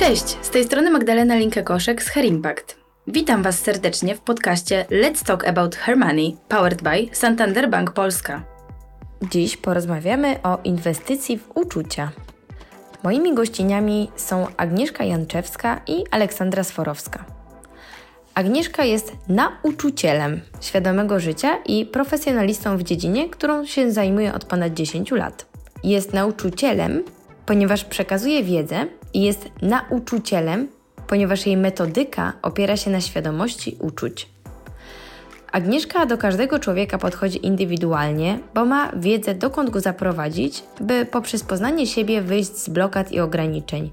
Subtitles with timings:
[0.00, 2.76] Cześć, z tej strony Magdalena Linkekoszek z Her Impact.
[3.06, 8.42] Witam Was serdecznie w podcaście Let's Talk About Her Money, powered by Santander Bank Polska.
[9.30, 12.10] Dziś porozmawiamy o inwestycji w uczucia.
[13.02, 17.24] Moimi gościniami są Agnieszka Janczewska i Aleksandra Sforowska.
[18.34, 25.10] Agnieszka jest nauczycielem świadomego życia i profesjonalistą w dziedzinie, którą się zajmuje od ponad 10
[25.10, 25.46] lat.
[25.84, 27.04] Jest nauczycielem,
[27.46, 30.68] ponieważ przekazuje wiedzę i jest nauczycielem,
[31.06, 34.28] ponieważ jej metodyka opiera się na świadomości uczuć.
[35.52, 41.86] Agnieszka do każdego człowieka podchodzi indywidualnie, bo ma wiedzę, dokąd go zaprowadzić, by poprzez poznanie
[41.86, 43.90] siebie wyjść z blokad i ograniczeń.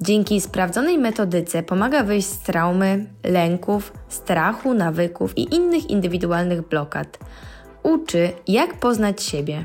[0.00, 7.18] Dzięki sprawdzonej metodyce pomaga wyjść z traumy, lęków, strachu, nawyków i innych indywidualnych blokad.
[7.82, 9.64] Uczy, jak poznać siebie,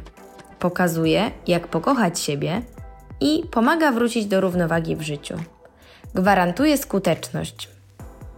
[0.60, 2.62] pokazuje, jak pokochać siebie
[3.22, 5.36] i pomaga wrócić do równowagi w życiu.
[6.16, 7.70] Gwarantuje skuteczność.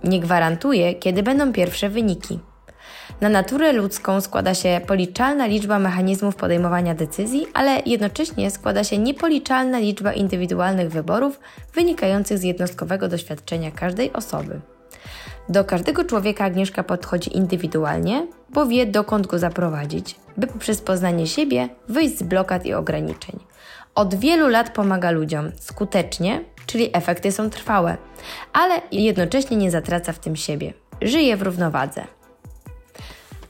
[0.04, 2.40] Nie gwarantuje, kiedy będą pierwsze wyniki.
[3.22, 9.80] Na naturę ludzką składa się policzalna liczba mechanizmów podejmowania decyzji, ale jednocześnie składa się niepoliczalna
[9.80, 11.40] liczba indywidualnych wyborów
[11.74, 14.62] wynikających z jednostkowego doświadczenia każdej osoby.
[15.50, 21.70] Do każdego człowieka Agnieszka podchodzi indywidualnie, bo wie dokąd go zaprowadzić, by poprzez poznanie siebie
[21.90, 23.40] wyjść z blokad i ograniczeń.
[23.96, 27.98] Od wielu lat pomaga ludziom skutecznie, czyli efekty są trwałe,
[28.54, 30.74] ale jednocześnie nie zatraca w tym siebie.
[31.02, 32.04] Żyje w równowadze.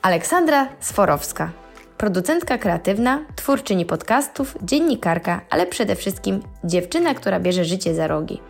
[0.02, 1.52] Aleksandra Sforowska,
[1.98, 8.42] producentka kreatywna, twórczyni podcastów, dziennikarka, ale przede wszystkim dziewczyna, która bierze życie za rogi.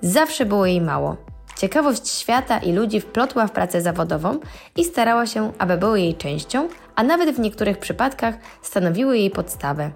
[0.00, 1.16] Zawsze było jej mało.
[1.56, 4.40] Ciekawość świata i ludzi wplotła w pracę zawodową
[4.76, 9.90] i starała się, aby były jej częścią, a nawet w niektórych przypadkach stanowiły jej podstawę.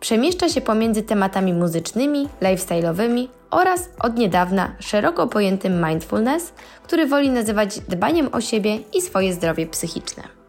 [0.00, 7.80] Przemieszcza się pomiędzy tematami muzycznymi, lifestyle'owymi oraz od niedawna szeroko pojętym mindfulness, który woli nazywać
[7.80, 10.39] dbaniem o siebie i swoje zdrowie psychiczne.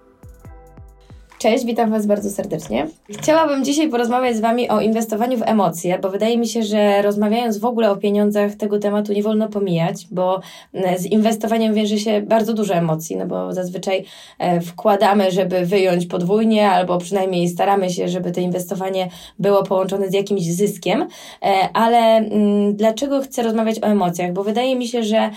[1.42, 2.88] Cześć, witam Was bardzo serdecznie.
[3.10, 7.58] Chciałabym dzisiaj porozmawiać z Wami o inwestowaniu w emocje, bo wydaje mi się, że rozmawiając
[7.58, 10.42] w ogóle o pieniądzach, tego tematu nie wolno pomijać, bo
[10.74, 14.06] e, z inwestowaniem wiąże się bardzo dużo emocji, no bo zazwyczaj
[14.40, 19.10] e, wkładamy, żeby wyjąć podwójnie, albo przynajmniej staramy się, żeby to inwestowanie
[19.40, 21.08] było połączone z jakimś zyskiem.
[21.44, 24.34] E, ale mm, dlaczego chcę rozmawiać o emocjach?
[24.34, 25.30] Bo wydaje mi się, że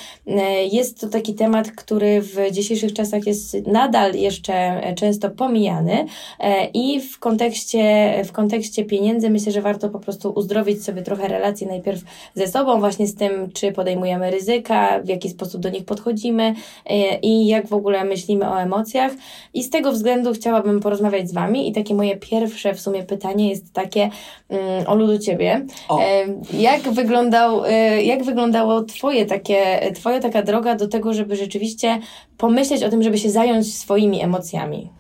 [0.72, 5.93] jest to taki temat, który w dzisiejszych czasach jest nadal jeszcze często pomijany
[6.40, 11.28] E, i w kontekście, w kontekście pieniędzy myślę, że warto po prostu uzdrowić sobie trochę
[11.28, 12.00] relacje najpierw
[12.34, 16.54] ze sobą, właśnie z tym, czy podejmujemy ryzyka, w jaki sposób do nich podchodzimy
[16.86, 19.12] e, i jak w ogóle myślimy o emocjach.
[19.54, 23.50] I z tego względu chciałabym porozmawiać z Wami i takie moje pierwsze w sumie pytanie
[23.50, 24.10] jest takie
[24.48, 25.66] um, Olu do Ciebie.
[25.88, 26.00] O.
[26.00, 26.24] E,
[26.58, 27.62] jak, wyglądał,
[28.02, 31.98] jak wyglądało Twoje takie, Twoja taka droga do tego, żeby rzeczywiście
[32.38, 34.90] pomyśleć o tym, żeby się zająć swoimi emocjami?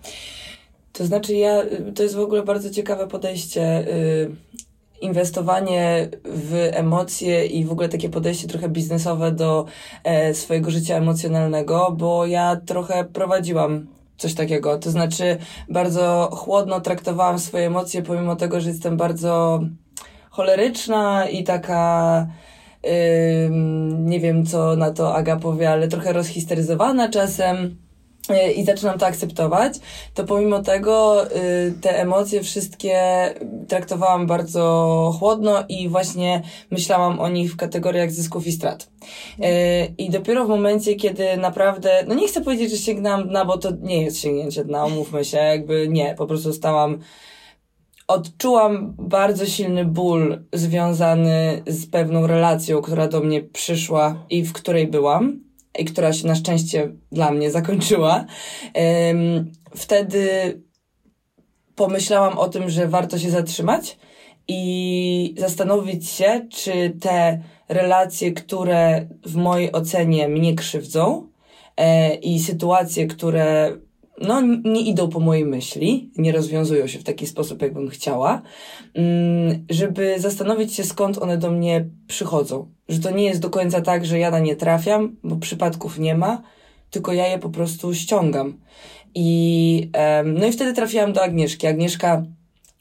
[0.94, 1.62] To znaczy, ja,
[1.94, 3.88] to jest w ogóle bardzo ciekawe podejście.
[3.88, 4.36] Y,
[5.00, 9.66] inwestowanie w emocje i w ogóle takie podejście trochę biznesowe do
[10.04, 14.78] e, swojego życia emocjonalnego, bo ja trochę prowadziłam coś takiego.
[14.78, 15.38] To znaczy,
[15.68, 19.60] bardzo chłodno traktowałam swoje emocje, pomimo tego, że jestem bardzo
[20.30, 22.26] choleryczna i taka.
[22.84, 22.90] Yy,
[23.90, 27.76] nie wiem, co na to Aga powie, ale trochę rozhisteryzowana czasem
[28.56, 29.74] i zaczynam to akceptować,
[30.14, 33.00] to pomimo tego y, te emocje wszystkie
[33.68, 38.90] traktowałam bardzo chłodno i właśnie myślałam o nich w kategoriach zysków i strat.
[39.40, 43.58] E, I dopiero w momencie, kiedy naprawdę, no nie chcę powiedzieć, że sięgnęłam dna, bo
[43.58, 46.98] to nie jest sięgnięcie dna, umówmy się, jakby nie, po prostu stałam
[48.08, 54.86] odczułam bardzo silny ból związany z pewną relacją, która do mnie przyszła i w której
[54.86, 55.43] byłam
[55.78, 58.24] i która się na szczęście dla mnie zakończyła,
[59.76, 60.28] wtedy
[61.74, 63.98] pomyślałam o tym, że warto się zatrzymać
[64.48, 71.28] i zastanowić się, czy te relacje, które w mojej ocenie mnie krzywdzą
[71.76, 73.76] e, i sytuacje, które
[74.20, 78.42] no, nie idą po mojej myśli, nie rozwiązują się w taki sposób, jakbym chciała,
[78.94, 82.68] mm, żeby zastanowić się, skąd one do mnie przychodzą.
[82.88, 86.14] Że to nie jest do końca tak, że ja na nie trafiam, bo przypadków nie
[86.14, 86.42] ma,
[86.90, 88.58] tylko ja je po prostu ściągam.
[89.14, 89.90] I,
[90.24, 91.66] no i wtedy trafiłam do Agnieszki.
[91.66, 92.24] Agnieszka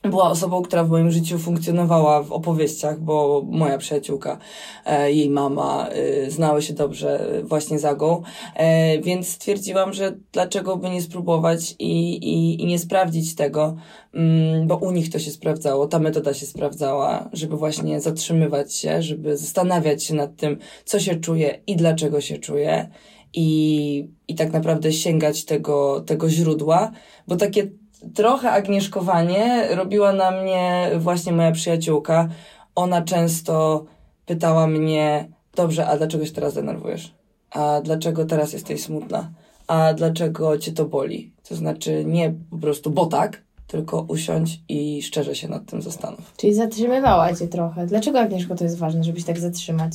[0.10, 4.38] była osobą, która w moim życiu funkcjonowała w opowieściach, bo moja przyjaciółka,
[4.86, 8.22] e, jej mama e, znały się dobrze właśnie z Agą,
[8.56, 13.76] e, więc stwierdziłam, że dlaczego by nie spróbować i, i, i nie sprawdzić tego,
[14.14, 19.02] mm, bo u nich to się sprawdzało, ta metoda się sprawdzała, żeby właśnie zatrzymywać się,
[19.02, 22.90] żeby zastanawiać się nad tym, co się czuje i dlaczego się czuje
[23.34, 26.92] i, i tak naprawdę sięgać tego, tego źródła,
[27.28, 27.83] bo takie
[28.16, 32.30] trochę agnieszkowanie robiła na mnie właśnie moja przyjaciółka.
[32.76, 33.86] Ona często
[34.26, 37.14] pytała mnie, dobrze, a dlaczego się teraz denerwujesz?
[37.52, 39.32] A dlaczego teraz jesteś smutna?
[39.68, 41.32] A dlaczego cię to boli?
[41.50, 46.34] To znaczy nie po prostu, bo tak, tylko usiądź i szczerze się nad tym zastanów.
[46.38, 47.86] Czyli zatrzymywała cię trochę.
[47.88, 49.94] Dlaczego, Agnieszko, to jest ważne, żeby się tak zatrzymać?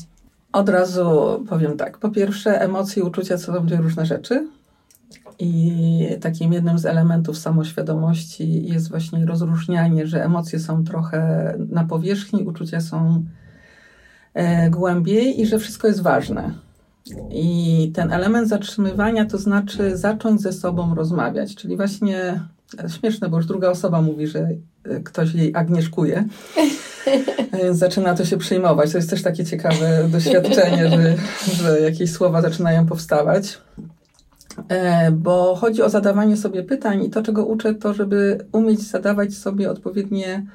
[0.52, 1.04] Od razu
[1.48, 1.98] powiem tak.
[1.98, 4.48] Po pierwsze, emocje i uczucia to są dwie różne rzeczy.
[5.38, 12.44] I takim jednym z elementów samoświadomości jest właśnie rozróżnianie, że emocje są trochę na powierzchni,
[12.44, 13.24] uczucia są
[14.34, 16.54] e, głębiej i że wszystko jest ważne.
[17.30, 22.40] I ten element zatrzymywania to znaczy zacząć ze sobą rozmawiać, czyli właśnie
[22.84, 24.48] e, śmieszne, bo już druga osoba mówi, że
[24.84, 26.24] e, ktoś jej agnieszkuje,
[27.62, 28.92] więc zaczyna to się przyjmować.
[28.92, 31.16] To jest też takie ciekawe doświadczenie, że,
[31.52, 33.58] że jakieś słowa zaczynają powstawać.
[34.68, 39.34] E, bo chodzi o zadawanie sobie pytań i to, czego uczę, to żeby umieć zadawać
[39.34, 40.46] sobie odpowiednie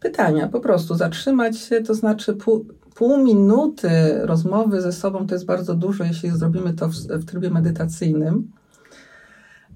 [0.00, 0.48] pytania.
[0.48, 3.88] Po prostu zatrzymać się, to znaczy pół, pół minuty
[4.22, 8.50] rozmowy ze sobą to jest bardzo dużo, jeśli zrobimy to w, w trybie medytacyjnym.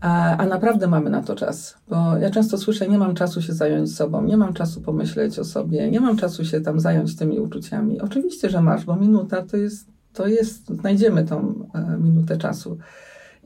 [0.01, 3.53] A, a, naprawdę mamy na to czas, bo ja często słyszę, nie mam czasu się
[3.53, 7.41] zająć sobą, nie mam czasu pomyśleć o sobie, nie mam czasu się tam zająć tymi
[7.41, 8.01] uczuciami.
[8.01, 12.79] Oczywiście, że masz, bo minuta to jest, to jest znajdziemy tą e, minutę czasu.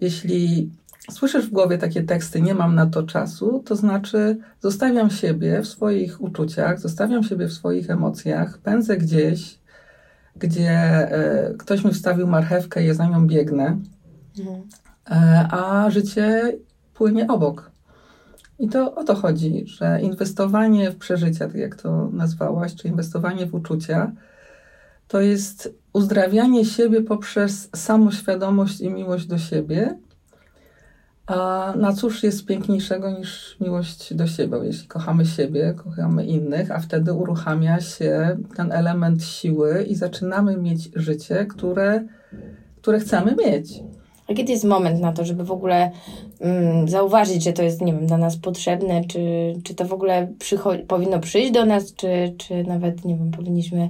[0.03, 0.71] Jeśli
[1.11, 5.69] słyszysz w głowie takie teksty, nie mam na to czasu, to znaczy zostawiam siebie w
[5.69, 9.59] swoich uczuciach, zostawiam siebie w swoich emocjach, pędzę gdzieś,
[10.37, 13.79] gdzie e, ktoś mi wstawił marchewkę i ja za nią biegnę,
[14.39, 14.63] mhm.
[15.11, 16.57] e, a życie
[16.95, 17.71] płynie obok.
[18.59, 23.47] I to o to chodzi, że inwestowanie w przeżycia, tak jak to nazwałaś, czy inwestowanie
[23.47, 24.13] w uczucia,
[25.09, 29.99] to jest uzdrawianie siebie poprzez samoświadomość i miłość do siebie.
[31.27, 34.59] A na cóż jest piękniejszego niż miłość do siebie?
[34.63, 40.91] Jeśli kochamy siebie, kochamy innych, a wtedy uruchamia się ten element siły i zaczynamy mieć
[40.95, 42.05] życie, które,
[42.77, 43.81] które chcemy mieć.
[44.29, 45.91] A kiedy jest moment na to, żeby w ogóle
[46.41, 49.21] mm, zauważyć, że to jest, nie wiem, dla nas potrzebne, czy,
[49.65, 50.33] czy to w ogóle
[50.89, 53.89] powinno przyjść do nas, czy, czy nawet, nie wiem, powinniśmy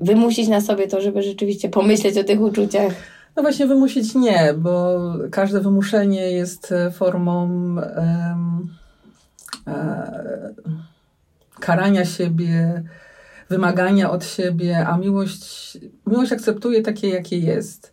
[0.00, 2.92] wymusić na sobie to, żeby rzeczywiście pomyśleć o tych uczuciach?
[3.36, 4.98] No właśnie wymusić nie, bo
[5.30, 8.68] każde wymuszenie jest e, formą um,
[9.66, 10.54] e,
[11.60, 12.82] karania siebie,
[13.48, 17.92] wymagania od siebie, a miłość, miłość akceptuje takie, jakie jest.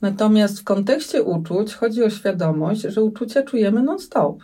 [0.00, 4.42] Natomiast w kontekście uczuć chodzi o świadomość, że uczucia czujemy non-stop.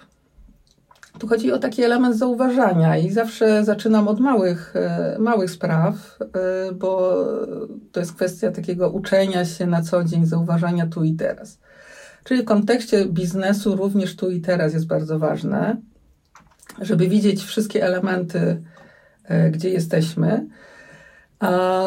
[1.19, 6.73] Tu chodzi o taki element zauważania i zawsze zaczynam od małych, e, małych spraw, e,
[6.73, 7.25] bo
[7.93, 11.59] to jest kwestia takiego uczenia się na co dzień, zauważania tu i teraz.
[12.25, 15.77] Czyli w kontekście biznesu również tu i teraz jest bardzo ważne,
[16.81, 18.63] żeby widzieć wszystkie elementy,
[19.25, 20.47] e, gdzie jesteśmy,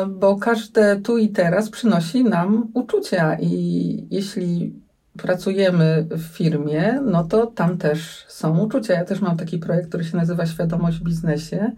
[0.08, 4.74] bo każde tu i teraz przynosi nam uczucia i jeśli
[5.18, 8.94] pracujemy w firmie, no to tam też są uczucia.
[8.94, 11.72] Ja też mam taki projekt, który się nazywa Świadomość w biznesie.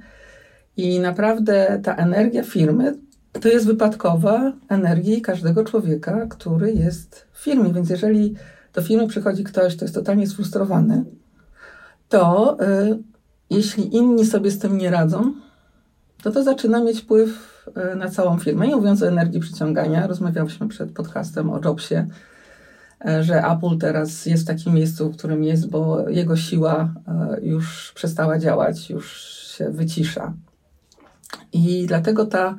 [0.78, 2.98] I naprawdę ta energia firmy
[3.42, 7.74] to jest wypadkowa energii każdego człowieka, który jest w firmie.
[7.74, 8.36] Więc jeżeli
[8.74, 11.06] do firmy przychodzi ktoś, kto jest totalnie sfrustrowany,
[12.10, 12.98] to y,
[13.50, 15.34] jeśli inni sobie z tym nie radzą,
[16.24, 17.62] to to zaczyna mieć wpływ
[17.94, 18.68] y, na całą firmę.
[18.68, 22.08] I mówiąc o energii przyciągania, rozmawialiśmy przed podcastem o Jobsie,
[23.22, 27.92] że Apple teraz jest w takim miejscu, w którym jest, bo jego siła e, już
[27.96, 29.22] przestała działać, już
[29.58, 30.34] się wycisza.
[31.54, 32.56] I dlatego ta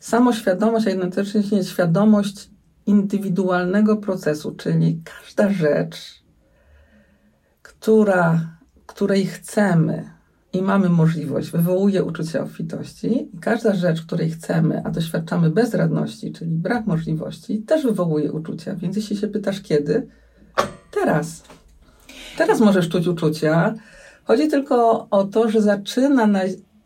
[0.00, 2.50] samoświadomość, a jednocześnie świadomość
[2.86, 6.22] indywidualnego procesu, czyli każda rzecz,
[7.62, 8.40] która,
[8.86, 10.10] której chcemy,
[10.52, 13.30] i mamy możliwość, wywołuje uczucie obfitości.
[13.40, 18.74] Każda rzecz, której chcemy, a doświadczamy bezradności, czyli brak możliwości, też wywołuje uczucia.
[18.74, 20.06] Więc jeśli się pytasz kiedy,
[20.90, 21.42] teraz.
[22.38, 23.74] Teraz możesz czuć uczucia.
[24.24, 26.40] Chodzi tylko o to, że zaczyna na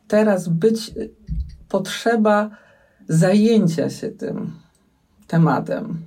[0.09, 0.95] teraz być
[1.69, 2.51] potrzeba
[3.09, 4.53] zajęcia się tym
[5.27, 6.03] tematem.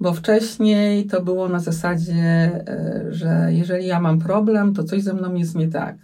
[0.00, 5.14] Bo wcześniej to było na zasadzie, e, że jeżeli ja mam problem, to coś ze
[5.14, 5.96] mną jest nie tak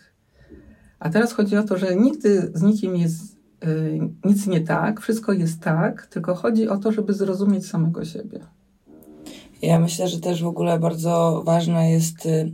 [1.01, 5.33] A teraz chodzi o to, że nigdy z nikim jest y, nic nie tak, wszystko
[5.33, 8.41] jest tak, tylko chodzi o to, żeby zrozumieć samego siebie.
[9.63, 12.53] Ja myślę, że też w ogóle bardzo ważna jest y,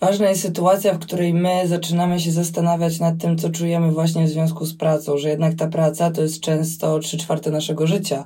[0.00, 4.28] Ważna jest sytuacja, w której my zaczynamy się zastanawiać nad tym, co czujemy właśnie w
[4.28, 8.24] związku z pracą, że jednak ta praca to jest często trzy czwarte naszego życia,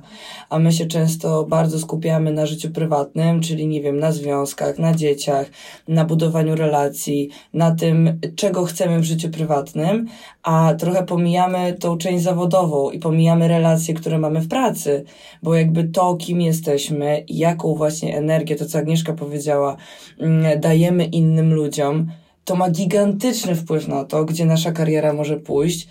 [0.49, 4.93] a my się często bardzo skupiamy na życiu prywatnym, czyli nie wiem, na związkach, na
[4.93, 5.47] dzieciach,
[5.87, 10.07] na budowaniu relacji, na tym, czego chcemy w życiu prywatnym,
[10.43, 15.03] a trochę pomijamy tą część zawodową i pomijamy relacje, które mamy w pracy,
[15.43, 19.77] bo jakby to, kim jesteśmy, jaką właśnie energię, to co Agnieszka powiedziała,
[20.19, 22.07] mm, dajemy innym ludziom, ludziom,
[22.45, 25.87] to ma gigantyczny wpływ na to, gdzie nasza kariera może pójść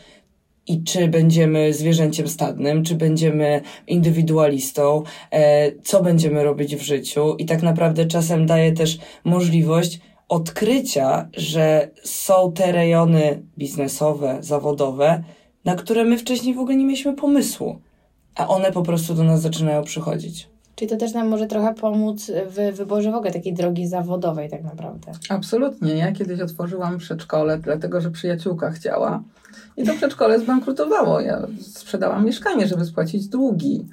[0.67, 7.37] i czy będziemy zwierzęciem stadnym, czy będziemy indywidualistą, e, co będziemy robić w życiu.
[7.39, 15.25] I tak naprawdę czasem daje też możliwość odkrycia, że są te rejony biznesowe, zawodowe,
[15.65, 17.79] na które my wcześniej w ogóle nie mieliśmy pomysłu,
[18.35, 20.54] a one po prostu do nas zaczynają przychodzić.
[20.75, 24.65] Czyli to też nam może trochę pomóc w wyborze w ogóle takiej drogi zawodowej tak
[24.65, 25.13] naprawdę.
[25.29, 25.97] Absolutnie.
[25.97, 29.23] Ja kiedyś otworzyłam przedszkole, dlatego że przyjaciółka chciała.
[29.77, 31.21] I to przedszkole zbankrutowało.
[31.21, 33.87] Ja sprzedałam mieszkanie, żeby spłacić długi.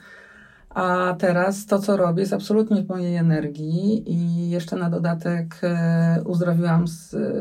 [0.70, 6.22] A teraz to, co robię, jest absolutnie w mojej energii i jeszcze na dodatek e,
[6.26, 6.86] uzdrowiłam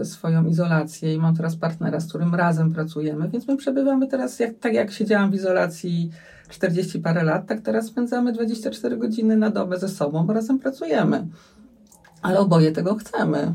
[0.05, 4.51] swoją izolację i mam teraz partnera, z którym razem pracujemy, więc my przebywamy teraz, jak,
[4.61, 6.11] tak jak siedziałam w izolacji
[6.51, 11.27] 40 parę lat, tak teraz spędzamy 24 godziny na dobę ze sobą, bo razem pracujemy.
[12.23, 13.53] Ale oboje tego chcemy.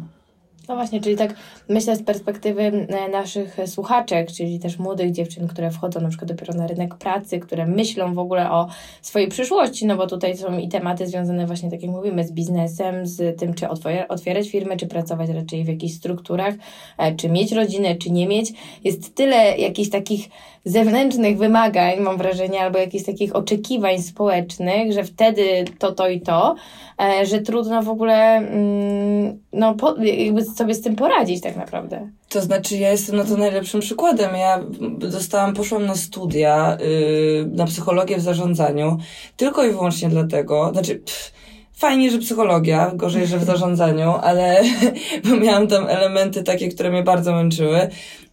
[0.67, 1.35] No właśnie, czyli tak
[1.69, 6.53] myślę z perspektywy e, naszych słuchaczek, czyli też młodych dziewczyn, które wchodzą na przykład dopiero
[6.53, 8.67] na rynek pracy, które myślą w ogóle o
[9.01, 13.05] swojej przyszłości, no bo tutaj są i tematy związane właśnie, tak jak mówimy, z biznesem,
[13.05, 13.67] z tym, czy
[14.07, 16.55] otwierać firmę, czy pracować raczej w jakichś strukturach,
[16.97, 18.53] e, czy mieć rodzinę, czy nie mieć.
[18.83, 20.29] Jest tyle jakichś takich
[20.65, 26.55] zewnętrznych wymagań, mam wrażenie, albo jakichś takich oczekiwań społecznych, że wtedy to, to i to,
[27.01, 32.09] e, że trudno w ogóle mm, no, jakby sobie z tym poradzić tak naprawdę.
[32.29, 34.35] To znaczy, ja jestem na to najlepszym przykładem.
[34.35, 34.63] Ja
[34.99, 38.97] dostałam, poszłam na studia, yy, na psychologię w zarządzaniu,
[39.37, 41.31] tylko i wyłącznie dlatego, znaczy, pff,
[41.75, 44.61] fajnie, że psychologia, gorzej, że w zarządzaniu, ale
[45.29, 47.79] bo miałam tam elementy takie, które mnie bardzo męczyły,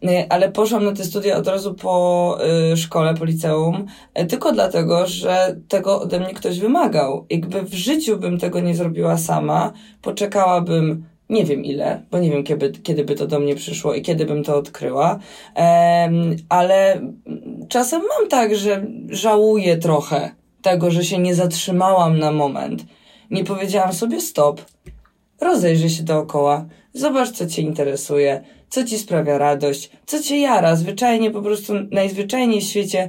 [0.05, 2.39] y, ale poszłam na te studia od razu po
[2.73, 3.87] y, szkole, po liceum,
[4.21, 7.27] y, tylko dlatego, że tego ode mnie ktoś wymagał.
[7.31, 9.73] Jakby w życiu bym tego nie zrobiła sama,
[10.03, 14.03] poczekałabym nie wiem ile, bo nie wiem kiedy, kiedy by to do mnie przyszło i
[14.03, 15.19] kiedy bym to odkryła,
[15.57, 17.01] um, ale
[17.69, 20.31] czasem mam tak, że żałuję trochę
[20.63, 22.85] tego, że się nie zatrzymałam na moment.
[23.33, 24.61] Nie powiedziałam sobie stop,
[25.41, 31.31] rozejrzyj się dookoła, zobacz co cię interesuje, co ci sprawia radość, co cię jara, zwyczajnie
[31.31, 33.09] po prostu najzwyczajniej w świecie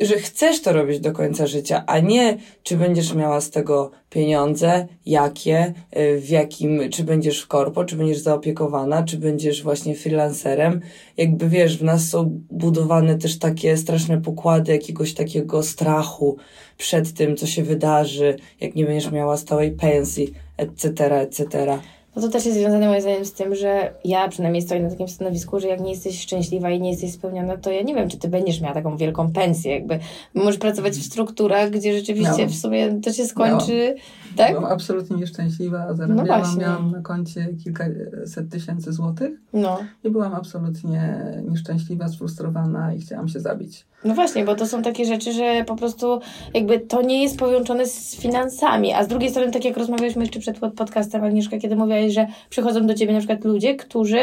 [0.00, 4.86] że chcesz to robić do końca życia, a nie czy będziesz miała z tego pieniądze,
[5.06, 10.80] jakie, y, w jakim, czy będziesz w korpo, czy będziesz zaopiekowana, czy będziesz właśnie freelancerem.
[11.16, 16.36] Jakby wiesz, w nas są budowane też takie straszne pokłady jakiegoś takiego strachu
[16.80, 21.78] przed tym, co się wydarzy, jak nie będziesz miała stałej pensji, etc., etc.
[22.16, 25.08] No to też jest związane moim zdaniem z tym, że ja przynajmniej stoję na takim
[25.08, 28.18] stanowisku, że jak nie jesteś szczęśliwa i nie jesteś spełniona, to ja nie wiem, czy
[28.18, 29.72] ty będziesz miała taką wielką pensję.
[29.72, 29.98] Jakby
[30.34, 33.94] możesz pracować w strukturach, gdzie rzeczywiście w sumie to się skończy.
[34.36, 34.52] Tak?
[34.52, 39.78] Byłam absolutnie nieszczęśliwa, zarabiałam, no miałam na koncie kilkaset tysięcy złotych no.
[40.04, 43.86] i byłam absolutnie nieszczęśliwa, sfrustrowana i chciałam się zabić.
[44.04, 46.20] No właśnie, bo to są takie rzeczy, że po prostu
[46.54, 50.40] jakby to nie jest połączone z finansami, a z drugiej strony, tak jak rozmawialiśmy jeszcze
[50.40, 54.18] przed podcastem, Agnieszka, kiedy mówiłaś, że przychodzą do Ciebie na przykład ludzie, którzy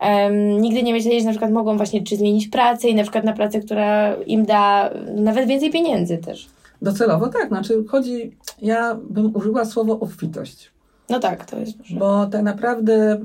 [0.00, 3.24] um, nigdy nie myśleli, że na przykład mogą właśnie czy zmienić pracę i na przykład
[3.24, 6.48] na pracę, która im da nawet więcej pieniędzy też.
[6.82, 10.72] Docelowo tak, znaczy chodzi, ja bym użyła słowo obfitość.
[11.10, 11.96] No tak, to jest może.
[11.96, 13.20] Bo tak naprawdę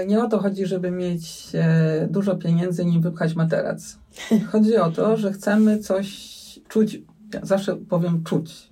[0.00, 3.98] e, nie o to chodzi, żeby mieć e, dużo pieniędzy, nim wypchać materac.
[4.52, 6.38] Chodzi o to, że chcemy coś
[6.68, 7.00] czuć,
[7.34, 8.68] ja zawsze powiem czuć.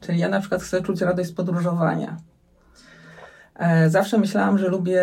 [0.00, 2.16] Czyli ja na przykład chcę czuć radość z podróżowania.
[3.56, 5.02] E, zawsze myślałam, że lubię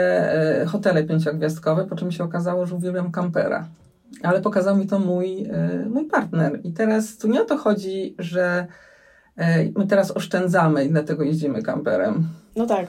[0.68, 3.68] hotele pięciogwiazdkowe, po czym się okazało, że uwielbiam kampera.
[4.24, 5.48] Ale pokazał mi to mój,
[5.90, 6.60] mój partner.
[6.64, 8.68] I teraz tu nie o to chodzi, że
[9.78, 12.28] my teraz oszczędzamy i dlatego jeździmy kamperem.
[12.56, 12.88] No tak.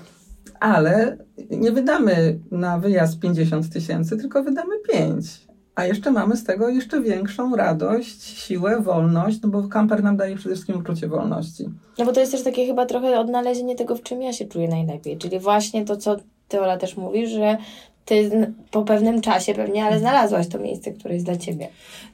[0.61, 1.17] Ale
[1.51, 5.51] nie wydamy na wyjazd 50 tysięcy, tylko wydamy 5.
[5.75, 10.37] A jeszcze mamy z tego jeszcze większą radość, siłę, wolność, no bo kamper nam daje
[10.37, 11.71] przede wszystkim uczucie wolności.
[11.99, 14.69] No bo to jest też takie chyba trochę odnalezienie tego, w czym ja się czuję
[14.69, 15.19] najlepiej.
[15.19, 16.17] Czyli właśnie to, co
[16.51, 17.57] ty Ola też mówisz, że
[18.05, 18.31] ty
[18.71, 21.69] po pewnym czasie pewnie, ale znalazłaś to miejsce, które jest dla ciebie.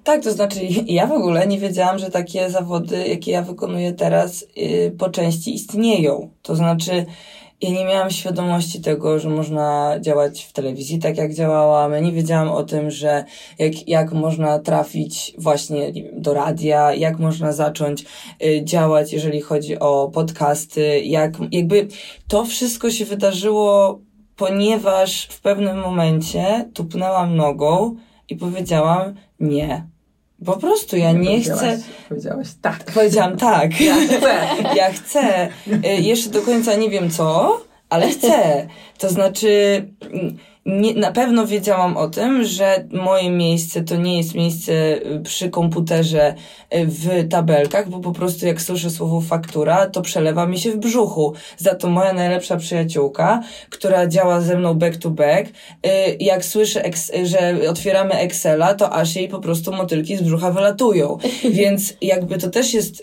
[0.04, 4.44] Tak, to znaczy ja w ogóle nie wiedziałam, że takie zawody, jakie ja wykonuję teraz,
[4.56, 6.30] yy, po części istnieją.
[6.42, 7.06] To znaczy
[7.60, 11.92] ja nie miałam świadomości tego, że można działać w telewizji tak, jak działałam.
[11.92, 13.24] Ja nie wiedziałam o tym, że
[13.58, 18.04] jak, jak można trafić właśnie wiem, do radia, jak można zacząć
[18.44, 21.88] y, działać, jeżeli chodzi o podcasty, jak jakby
[22.28, 24.00] to wszystko się wydarzyło,
[24.36, 27.96] ponieważ w pewnym momencie tupnęłam nogą
[28.28, 29.86] i powiedziałam nie
[30.44, 31.78] po prostu ja nie chcę.
[32.08, 32.84] Powiedziałaś tak.
[32.84, 33.80] Powiedziałam tak.
[33.80, 34.48] Ja chcę.
[34.76, 35.48] Ja chcę.
[35.66, 38.66] Y, jeszcze do końca nie wiem co, ale chcę.
[38.98, 39.82] To znaczy,
[40.66, 45.50] nie, na pewno wiedziałam o tym, że moje miejsce to nie jest miejsce y, przy
[45.50, 46.34] komputerze
[46.74, 50.76] y, w tabelkach, bo po prostu jak słyszę słowo faktura, to przelewa mi się w
[50.76, 51.32] brzuchu.
[51.56, 56.82] Za to moja najlepsza przyjaciółka, która działa ze mną back to back, y, jak słyszę,
[57.24, 61.18] że otwieramy Excela, to aż jej po prostu motylki z brzucha wylatują.
[61.50, 63.02] Więc jakby to też jest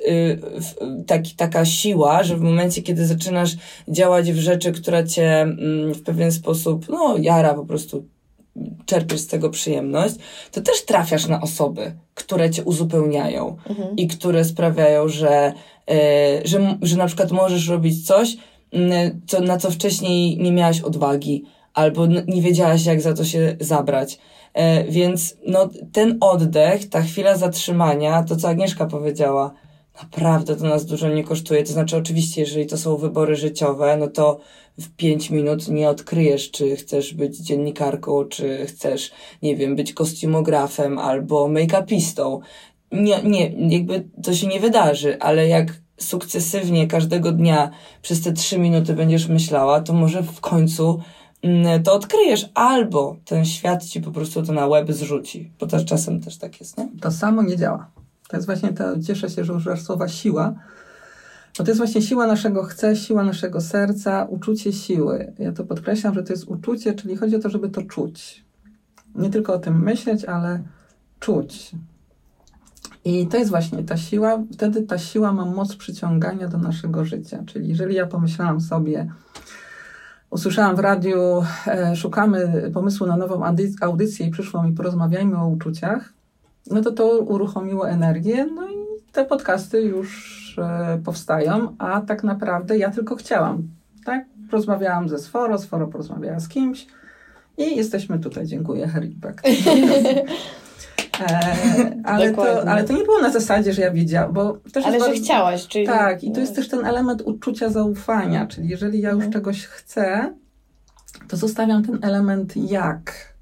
[1.08, 3.52] taki, taka siła, że w momencie, kiedy zaczynasz
[3.88, 8.06] działać w rzeczy, która cię mm, w pewien sposób, no, jara, po prostu
[8.86, 10.16] czerpiesz z tego przyjemność,
[10.52, 13.96] to też trafiasz na osoby, które cię uzupełniają mhm.
[13.96, 15.54] i które sprawiają, że,
[15.88, 15.96] yy,
[16.46, 18.38] że, że na przykład możesz robić coś,
[18.72, 18.82] yy,
[19.28, 24.20] co, na co wcześniej nie miałaś odwagi, albo nie wiedziałaś, jak za to się zabrać.
[24.56, 29.54] Yy, więc no, ten oddech, ta chwila zatrzymania, to co Agnieszka powiedziała,
[30.02, 31.64] naprawdę to nas dużo nie kosztuje.
[31.64, 34.40] To znaczy, oczywiście, jeżeli to są wybory życiowe, no to
[34.80, 40.98] w pięć minut nie odkryjesz, czy chcesz być dziennikarką, czy chcesz, nie wiem, być kostiumografem
[41.00, 42.40] albo make-upistą.
[42.92, 47.72] Nie, nie, jakby to się nie wydarzy, ale jak sukcesywnie każdego dnia
[48.02, 51.00] przez te trzy minuty będziesz myślała, to może w końcu
[51.42, 55.86] mm, to odkryjesz, albo ten świat ci po prostu to na łeb zrzuci, bo też
[55.86, 56.88] czasem też tak jest, nie?
[57.02, 58.03] To samo nie działa.
[58.34, 60.54] To jest właśnie to, cieszę się, że używasz słowa siła,
[61.58, 65.34] bo to jest właśnie siła naszego chce, siła naszego serca, uczucie siły.
[65.40, 68.46] Ja to podkreślam, że to jest uczucie, czyli chodzi o to, żeby to czuć.
[69.16, 70.64] Nie tylko o tym myśleć, ale
[71.20, 71.72] czuć.
[73.06, 77.44] I to jest właśnie ta siła, wtedy ta siła ma moc przyciągania do naszego życia.
[77.46, 79.14] Czyli jeżeli ja pomyślałam sobie,
[80.30, 83.42] usłyszałam w radiu, e, szukamy pomysłu na nową
[83.82, 86.14] audycję i przyszło mi porozmawiajmy o uczuciach,
[86.72, 88.76] no to to uruchomiło energię, no i
[89.12, 93.68] te podcasty już e, powstają, a tak naprawdę ja tylko chciałam,
[94.06, 94.26] tak?
[94.52, 96.88] Rozmawiałam ze Sforo, Sforo porozmawiała z kimś
[97.58, 98.46] i jesteśmy tutaj.
[98.46, 99.12] Dziękuję, Harry
[101.20, 101.56] E,
[102.04, 105.06] ale, to, ale to nie było na zasadzie, że ja wiedziałam, bo też Ale że
[105.06, 105.86] bardzo, chciałaś, czyli...
[105.86, 109.34] Tak, i to jest też ten element uczucia zaufania, czyli jeżeli ja już mhm.
[109.34, 110.34] czegoś chcę,
[111.28, 113.33] to zostawiam ten element jak.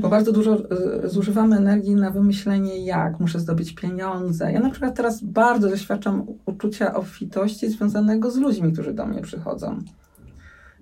[0.00, 0.56] Bo bardzo dużo
[1.04, 4.52] e, zużywamy energii na wymyślenie, jak muszę zdobyć pieniądze.
[4.52, 9.78] Ja na przykład teraz bardzo doświadczam uczucia obfitości związanego z ludźmi, którzy do mnie przychodzą.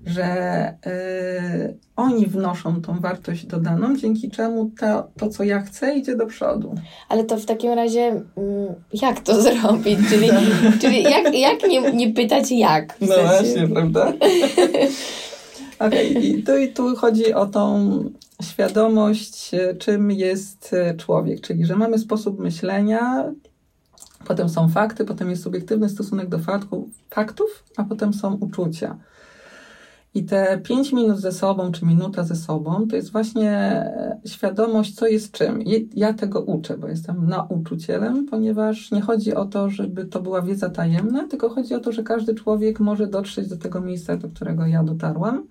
[0.07, 6.17] Że y, oni wnoszą tą wartość dodaną, dzięki czemu to, to, co ja chcę, idzie
[6.17, 6.75] do przodu.
[7.09, 8.01] Ale to w takim razie,
[8.37, 9.99] mm, jak to zrobić?
[10.09, 10.29] Czyli,
[10.81, 12.97] czyli jak, jak nie, nie pytać jak?
[13.01, 14.13] no właśnie, prawda?
[15.87, 16.05] Okay.
[16.05, 18.05] i tu, i tu chodzi o tą
[18.43, 23.33] świadomość, czym jest e, człowiek, czyli że mamy sposób myślenia,
[24.25, 28.99] potem są fakty, potem jest subiektywny stosunek do faktów, faktów a potem są uczucia.
[30.15, 34.95] I te pięć minut ze sobą, czy minuta ze sobą, to jest właśnie e, świadomość,
[34.95, 35.63] co jest czym.
[35.95, 40.71] Ja tego uczę, bo jestem nauczycielem, ponieważ nie chodzi o to, żeby to była wiedza
[40.71, 44.67] tajemna, tylko chodzi o to, że każdy człowiek może dotrzeć do tego miejsca, do którego
[44.67, 45.47] ja dotarłam.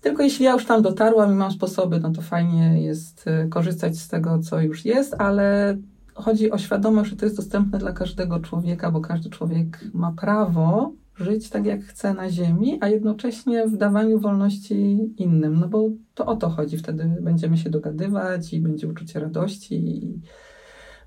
[0.00, 3.98] Tylko jeśli ja już tam dotarłam i mam sposoby, no to fajnie jest y, korzystać
[3.98, 5.76] z tego, co już jest, ale
[6.14, 10.92] chodzi o świadomość, że to jest dostępne dla każdego człowieka, bo każdy człowiek ma prawo
[11.16, 15.60] żyć tak, jak chce na ziemi, a jednocześnie w dawaniu wolności innym.
[15.60, 16.78] No bo to o to chodzi.
[16.78, 20.20] Wtedy będziemy się dogadywać i będzie uczucie radości i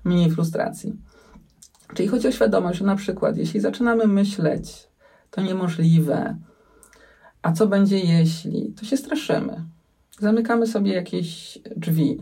[0.04, 0.96] mniej frustracji.
[1.94, 4.88] Czyli chodzi o świadomość, że na przykład, jeśli zaczynamy myśleć,
[5.30, 6.36] to niemożliwe,
[7.44, 8.72] a co będzie jeśli?
[8.80, 9.64] To się straszymy.
[10.18, 12.18] Zamykamy sobie jakieś drzwi.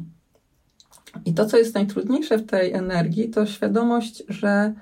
[1.25, 4.73] I to, co jest najtrudniejsze w tej energii, to świadomość, że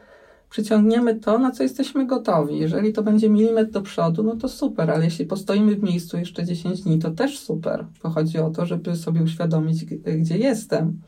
[0.51, 2.59] przyciągniemy to, na co jesteśmy gotowi.
[2.59, 6.45] Jeżeli to będzie milimetr do przodu, no to super, ale jeśli postoimy w miejscu jeszcze
[6.45, 7.87] 10 dni, to też super.
[8.03, 11.01] Bo chodzi o to, żeby sobie uświadomić, gdzie jestem.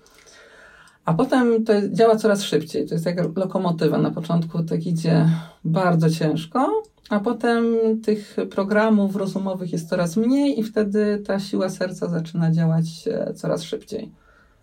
[1.05, 2.87] A potem to działa coraz szybciej.
[2.87, 3.99] To jest jak lokomotywa.
[3.99, 5.29] Na początku tak idzie
[5.65, 12.09] bardzo ciężko, a potem tych programów rozumowych jest coraz mniej i wtedy ta siła serca
[12.09, 14.11] zaczyna działać e, coraz szybciej.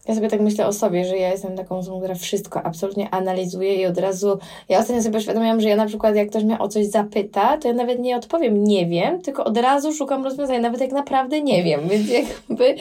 [0.07, 3.75] Ja sobie tak myślę o sobie, że ja jestem taką osobą, która wszystko absolutnie analizuje
[3.75, 4.39] i od razu.
[4.69, 7.67] Ja ostatnio sobie uświadomiłam, że ja na przykład, jak ktoś mnie o coś zapyta, to
[7.67, 11.63] ja nawet nie odpowiem nie wiem, tylko od razu szukam rozwiązania, nawet jak naprawdę nie
[11.63, 11.81] wiem.
[11.89, 12.75] Więc jakby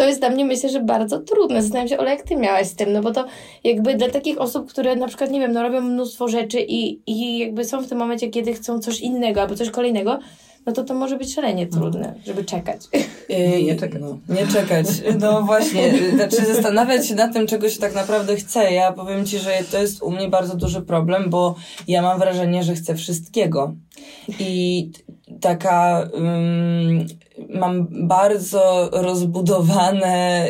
[0.00, 1.62] to jest dla mnie, myślę, że bardzo trudne.
[1.62, 3.24] Zastanawiam się, Ola, jak ty miałaś z tym, no bo to
[3.64, 7.38] jakby dla takich osób, które na przykład, nie wiem, no robią mnóstwo rzeczy i, i
[7.38, 10.18] jakby są w tym momencie, kiedy chcą coś innego albo coś kolejnego,
[10.66, 12.80] no to to może być szalenie trudne, żeby czekać.
[13.28, 14.02] Yy, nie czekać.
[14.02, 14.86] No, nie czekać.
[15.20, 18.72] No właśnie, znaczy zastanawiać się nad tym, czego się tak naprawdę chce.
[18.72, 21.54] Ja powiem Ci, że to jest u mnie bardzo duży problem, bo
[21.88, 23.74] ja mam wrażenie, że chcę wszystkiego.
[24.38, 24.90] I
[25.40, 27.06] taka um,
[27.48, 30.46] mam bardzo rozbudowane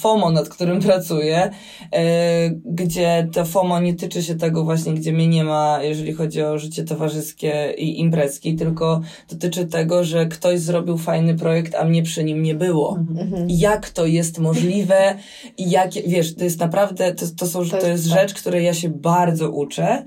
[0.00, 1.50] FOMO, nad którym pracuję,
[1.92, 1.98] yy,
[2.64, 6.58] gdzie to FOMO nie tyczy się tego właśnie, gdzie mnie nie ma, jeżeli chodzi o
[6.58, 9.00] życie towarzyskie i imprezki, tylko
[9.30, 12.96] dotyczy tego, że ktoś zrobił fajny projekt, a mnie przy nim nie było.
[12.98, 13.46] Mhm.
[13.50, 15.16] Jak to jest możliwe
[15.58, 18.18] i jak, wiesz, to jest naprawdę, to, to, są, to, to jest tak.
[18.18, 20.04] rzecz, której ja się bardzo uczę,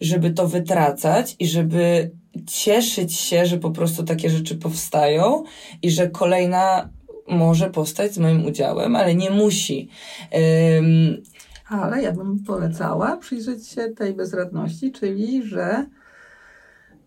[0.00, 2.10] żeby to wytracać i żeby
[2.46, 5.44] cieszyć się, że po prostu takie rzeczy powstają
[5.82, 6.88] i że kolejna
[7.28, 9.88] może powstać z moim udziałem, ale nie musi.
[10.32, 11.22] Um,
[11.68, 15.86] ale ja bym polecała przyjrzeć się tej bezradności, czyli że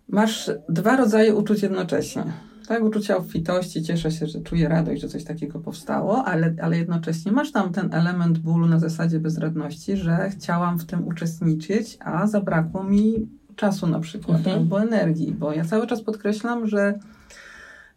[0.10, 2.24] masz dwa rodzaje uczuć jednocześnie.
[2.68, 7.32] Tak, uczucia obfitości, cieszę się, że czuję radość, że coś takiego powstało, ale, ale jednocześnie
[7.32, 12.84] masz tam ten element bólu na zasadzie bezradności, że chciałam w tym uczestniczyć, a zabrakło
[12.84, 14.60] mi czasu na przykład, mhm.
[14.60, 17.00] albo energii, bo ja cały czas podkreślam, że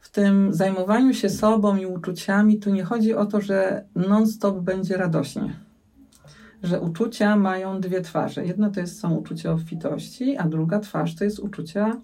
[0.01, 4.97] w tym zajmowaniu się sobą i uczuciami tu nie chodzi o to, że non-stop będzie
[4.97, 5.57] radośnie.
[6.63, 8.47] Że uczucia mają dwie twarze.
[8.47, 11.97] Jedna to jest, są uczucia obfitości, a druga twarz to jest uczucia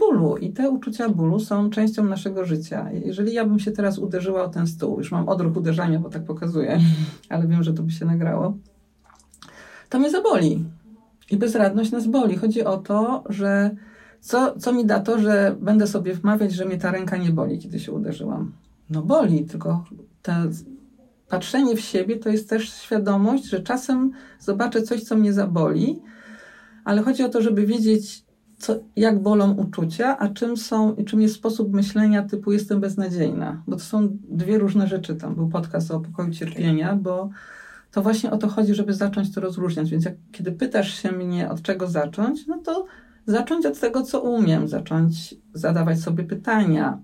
[0.00, 0.36] bólu.
[0.36, 2.88] I te uczucia bólu są częścią naszego życia.
[3.04, 6.24] Jeżeli ja bym się teraz uderzyła o ten stół, już mam odruch uderzania, bo tak
[6.24, 6.80] pokazuję,
[7.28, 8.56] ale wiem, że to by się nagrało,
[9.88, 10.64] to mnie zaboli.
[11.32, 12.36] I bezradność nas boli.
[12.36, 13.70] Chodzi o to, że
[14.20, 17.58] co, co mi da to, że będę sobie wmawiać, że mnie ta ręka nie boli,
[17.58, 18.52] kiedy się uderzyłam.
[18.90, 19.84] No boli, tylko
[20.22, 20.50] te
[21.28, 26.02] patrzenie w siebie to jest też świadomość, że czasem zobaczę coś, co mnie zaboli,
[26.84, 28.24] ale chodzi o to, żeby wiedzieć,
[28.58, 33.62] co, jak bolą uczucia, a czym są i czym jest sposób myślenia typu jestem beznadziejna.
[33.66, 35.14] Bo to są dwie różne rzeczy.
[35.14, 37.30] Tam był podcast o pokoju cierpienia, bo
[37.92, 39.90] to właśnie o to chodzi, żeby zacząć to rozróżniać.
[39.90, 42.86] Więc jak, kiedy pytasz się mnie, od czego zacząć, no to
[43.26, 46.98] zacząć od tego, co umiem, zacząć zadawać sobie pytania,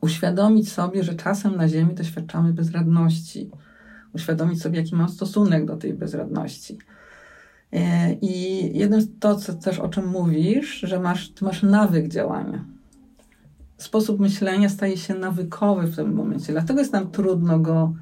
[0.00, 3.50] uświadomić sobie, że czasem na Ziemi doświadczamy bezradności,
[4.12, 6.78] uświadomić sobie, jaki mam stosunek do tej bezradności.
[7.72, 12.08] E, I jednym z to, co też o czym mówisz, że masz, ty masz nawyk
[12.08, 12.64] działania.
[13.76, 17.94] Sposób myślenia staje się nawykowy w tym momencie, dlatego jest nam trudno go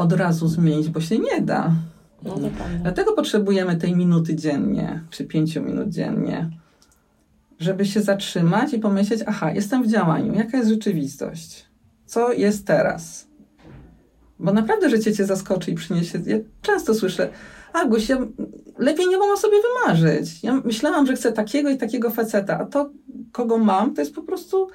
[0.00, 1.72] od razu zmienić, bo się nie da.
[2.22, 2.36] No,
[2.82, 6.50] Dlatego potrzebujemy tej minuty dziennie, czy pięciu minut dziennie,
[7.58, 11.66] żeby się zatrzymać i pomyśleć, aha, jestem w działaniu, jaka jest rzeczywistość?
[12.06, 13.26] Co jest teraz?
[14.38, 16.20] Bo naprawdę życie cię zaskoczy i przyniesie.
[16.26, 17.28] Ja często słyszę,
[17.72, 18.18] Aguś, ja
[18.78, 20.44] lepiej nie mogłam sobie wymarzyć.
[20.44, 22.90] Ja myślałam, że chcę takiego i takiego faceta, a to,
[23.32, 24.68] kogo mam, to jest po prostu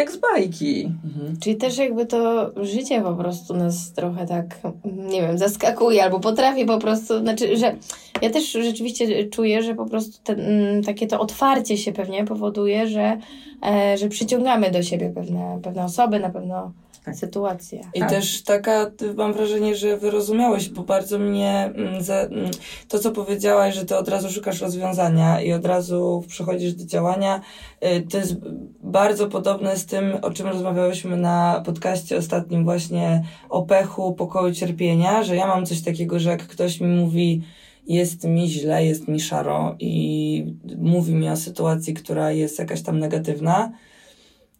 [0.00, 0.92] jak z bajki.
[1.04, 1.36] Mhm.
[1.40, 6.64] Czyli też jakby to życie po prostu nas trochę tak, nie wiem, zaskakuje albo potrafi
[6.64, 7.76] po prostu, znaczy, że
[8.22, 12.88] ja też rzeczywiście czuję, że po prostu ten, mm, takie to otwarcie się pewnie powoduje,
[12.88, 13.18] że,
[13.66, 16.72] e, że przyciągamy do siebie pewne, pewne osoby, na pewno.
[17.14, 17.80] Sytuację.
[17.94, 18.10] I tak.
[18.10, 22.50] też taka, mam wrażenie, że wyrozumiałeś, bo bardzo mnie mm, za, mm,
[22.88, 27.40] to, co powiedziałaś, że ty od razu szukasz rozwiązania i od razu przechodzisz do działania,
[27.84, 28.36] y, to jest
[28.82, 35.22] bardzo podobne z tym, o czym rozmawiałyśmy na podcaście ostatnim właśnie o pechu, pokoju cierpienia,
[35.22, 37.42] że ja mam coś takiego, że jak ktoś mi mówi,
[37.86, 42.98] jest mi źle, jest mi szaro i mówi mi o sytuacji, która jest jakaś tam
[42.98, 43.72] negatywna,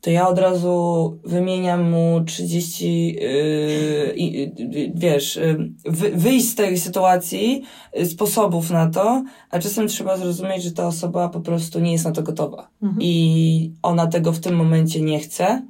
[0.01, 7.63] to ja od razu wymieniam mu 30, yy, wiesz, yy, wy, wyjść z tej sytuacji,
[7.97, 12.05] yy, sposobów na to, a czasem trzeba zrozumieć, że ta osoba po prostu nie jest
[12.05, 12.69] na to gotowa.
[12.83, 13.03] Mhm.
[13.03, 15.63] I ona tego w tym momencie nie chce.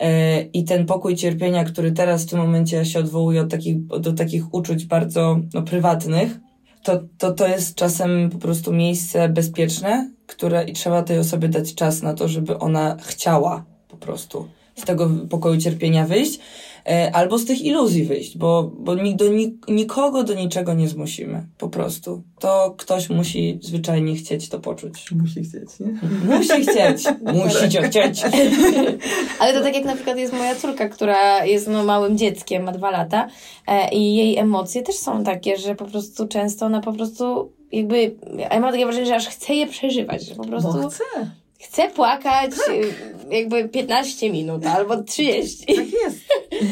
[0.00, 0.06] Yy,
[0.52, 4.12] I ten pokój cierpienia, który teraz w tym momencie ja się odwołuję od takich, do
[4.12, 6.40] takich uczuć bardzo no, prywatnych,
[6.82, 11.74] to, to, to jest czasem po prostu miejsce bezpieczne, które i trzeba tej osobie dać
[11.74, 16.40] czas na to, żeby ona chciała po prostu z tego pokoju cierpienia wyjść.
[16.86, 20.88] E, albo z tych iluzji wyjść, bo, bo nik, do nik, nikogo do niczego nie
[20.88, 22.22] zmusimy, po prostu.
[22.38, 25.10] To ktoś musi zwyczajnie chcieć to poczuć.
[25.12, 26.00] Musi chcieć, nie?
[26.36, 27.04] Musi chcieć.
[27.44, 28.22] Musicie chcieć.
[29.40, 32.72] Ale to tak jak na przykład jest moja córka, która jest no, małym dzieckiem, ma
[32.72, 33.28] dwa lata
[33.66, 38.16] e, i jej emocje też są takie, że po prostu często ona po prostu jakby,
[38.36, 41.04] ja mam takie wrażenie, że aż chce je przeżywać, że po prostu Bo chcę.
[41.58, 45.66] chce płakać y, jakby 15 minut albo 30.
[45.66, 46.18] Tak jest.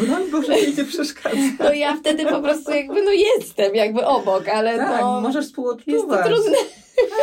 [0.00, 1.36] Broń Boże, mi nie przeszkadza.
[1.64, 5.48] No ja wtedy po prostu jakby no jestem jakby obok, ale Tak, no możesz jest
[5.48, 6.26] to współodczuwać.
[6.26, 6.56] trudne.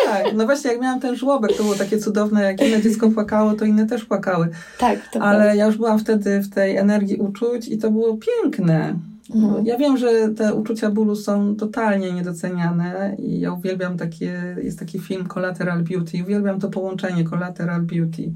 [0.06, 3.54] Tak, no właśnie jak miałam ten żłobek, to było takie cudowne, jak inne dziecko płakało,
[3.54, 4.50] to inne też płakały.
[4.78, 5.28] Tak, to prawda.
[5.30, 8.96] Ale ja już byłam wtedy w tej energii uczuć i to było piękne.
[9.36, 9.66] Mhm.
[9.66, 15.00] Ja wiem, że te uczucia bólu są totalnie niedoceniane i ja uwielbiam takie, jest taki
[15.00, 18.32] film Collateral Beauty, uwielbiam to połączenie Collateral Beauty,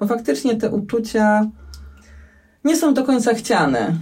[0.00, 1.46] bo faktycznie te uczucia
[2.64, 3.94] nie są do końca chciane,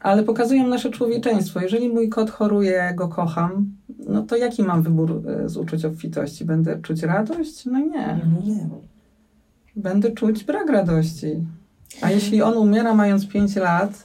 [0.00, 1.60] ale pokazują nasze człowieczeństwo.
[1.60, 3.66] Jeżeli mój kot choruje, go kocham,
[4.08, 6.44] no to jaki mam wybór e, z uczuć obfitości?
[6.44, 7.66] Będę czuć radość?
[7.66, 8.20] No nie.
[8.44, 8.68] Nie.
[9.76, 11.44] Będę czuć brak radości.
[12.00, 14.04] A jeśli on umiera mając 5 lat,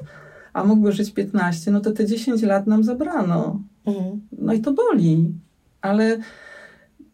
[0.53, 3.59] a mógłby żyć 15, no to te 10 lat nam zabrano.
[3.85, 4.21] Mhm.
[4.31, 5.33] No i to boli.
[5.81, 6.17] Ale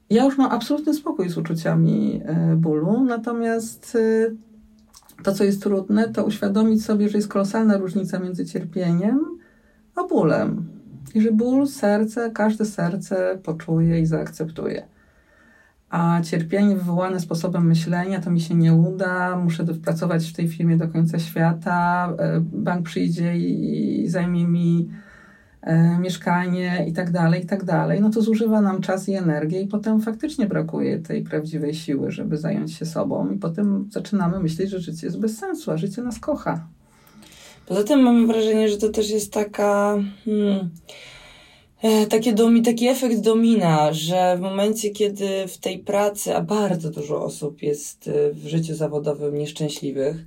[0.09, 3.03] ja już mam absolutny spokój z uczuciami e, bólu.
[3.03, 4.31] Natomiast e,
[5.23, 9.41] to, co jest trudne, to uświadomić sobie, że jest kolosalna różnica między cierpieniem
[9.95, 10.67] a bólem.
[11.15, 14.83] I że ból serce, każde serce poczuje i zaakceptuje.
[15.89, 20.77] A cierpienie wywołane sposobem myślenia, to mi się nie uda, muszę pracować w tej firmie
[20.77, 24.89] do końca świata, e, bank przyjdzie i, zajmie mi
[25.99, 29.67] mieszkanie i tak dalej, i tak dalej, no to zużywa nam czas i energię i
[29.67, 34.79] potem faktycznie brakuje tej prawdziwej siły, żeby zająć się sobą i potem zaczynamy myśleć, że
[34.79, 36.67] życie jest bez sensu, a życie nas kocha.
[37.65, 39.97] Poza tym mamy wrażenie, że to też jest taka.
[40.25, 40.69] Hmm,
[41.81, 46.89] e, takie domi, taki efekt domina, że w momencie, kiedy w tej pracy, a bardzo
[46.89, 50.25] dużo osób jest e, w życiu zawodowym nieszczęśliwych,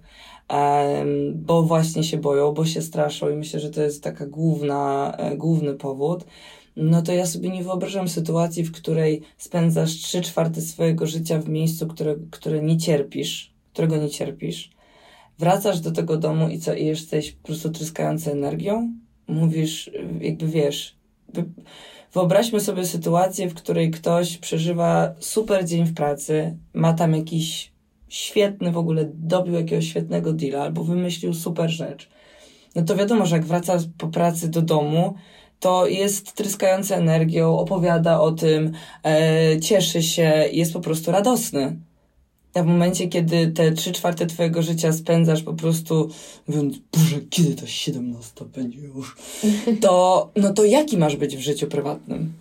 [1.35, 5.37] bo właśnie się boją, bo się straszą i myślę, że to jest taka główna, e,
[5.37, 6.25] główny powód.
[6.77, 11.49] No to ja sobie nie wyobrażam sytuacji, w której spędzasz trzy czwarte swojego życia w
[11.49, 14.75] miejscu, które, które nie cierpisz, którego nie cierpisz
[15.39, 18.93] wracasz do tego domu i co, i jesteś po prostu tryskający energią?
[19.29, 20.97] Mówisz, jakby wiesz,
[21.35, 21.45] wy-
[22.13, 27.73] wyobraźmy sobie sytuację, w której ktoś przeżywa super dzień w pracy, ma tam jakiś
[28.09, 32.09] świetny w ogóle, dobił jakiegoś świetnego deala albo wymyślił super rzecz.
[32.75, 35.15] No to wiadomo, że jak wraca po pracy do domu,
[35.61, 38.73] to jest tryskający energią, opowiada o tym,
[39.05, 41.77] e, cieszy się, jest po prostu radosny.
[42.55, 46.09] A w momencie, kiedy te trzy czwarte twojego życia spędzasz po prostu
[46.49, 49.17] mówiąc, Boże, kiedy to 17 będzie już,
[49.83, 52.33] to, no to jaki masz być w życiu prywatnym?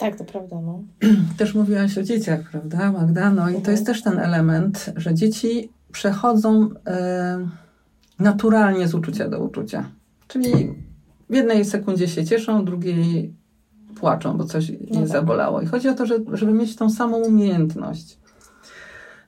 [0.00, 0.82] Tak, to prawda, no.
[1.38, 3.30] Też mówiłaś o dzieciach, prawda, Magda?
[3.30, 3.72] No i to Mhm.
[3.72, 7.48] jest też ten element, że dzieci przechodzą e,
[8.18, 9.90] naturalnie z uczucia do uczucia.
[10.28, 10.74] Czyli
[11.30, 13.34] w jednej sekundzie się cieszą, w drugiej
[14.00, 15.08] płaczą, bo coś je tak.
[15.08, 15.60] zabolało.
[15.60, 18.18] I chodzi o to, że, żeby mieć tą samą umiejętność.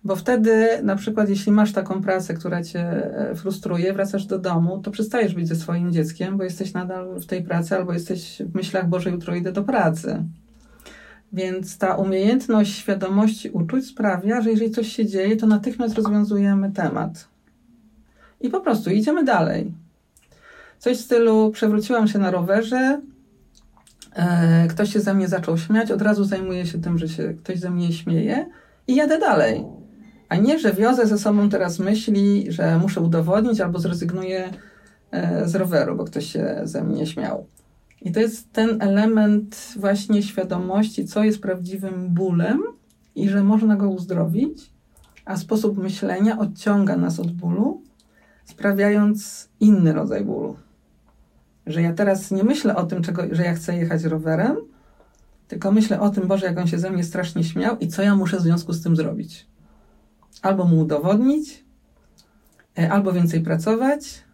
[0.04, 4.78] Bo wtedy, na przykład, jeśli masz taką pracę, która cię e, frustruje, wracasz do domu,
[4.78, 8.54] to przestajesz być ze swoim dzieckiem, bo jesteś nadal w tej pracy, albo jesteś w
[8.54, 10.24] myślach, Boże, jutro idę do pracy.
[11.32, 17.28] Więc ta umiejętność świadomości uczuć sprawia, że jeżeli coś się dzieje, to natychmiast rozwiązujemy temat.
[18.40, 19.72] I po prostu idziemy dalej.
[20.78, 23.00] Coś w stylu przewróciłam się na rowerze,
[24.12, 27.58] e, ktoś się ze mnie zaczął śmiać, od razu zajmuję się tym, że się ktoś
[27.58, 28.46] ze mnie śmieje
[28.88, 29.64] i jadę dalej.
[30.28, 34.52] A nie, że wiozę ze sobą teraz myśli, że muszę udowodnić albo zrezygnuję
[35.10, 37.46] e, z roweru, bo ktoś się ze mnie śmiał.
[38.00, 42.62] I to jest ten element właśnie świadomości, co jest prawdziwym bólem
[43.14, 44.72] i że można go uzdrowić,
[45.24, 47.82] a sposób myślenia odciąga nas od bólu,
[48.44, 50.56] sprawiając inny rodzaj bólu.
[51.66, 54.56] Że ja teraz nie myślę o tym, czego, że ja chcę jechać rowerem,
[55.48, 58.16] tylko myślę o tym, Boże, jak on się ze mnie strasznie śmiał i co ja
[58.16, 59.46] muszę w związku z tym zrobić.
[60.42, 61.64] Albo mu udowodnić,
[62.78, 64.24] e, albo więcej pracować,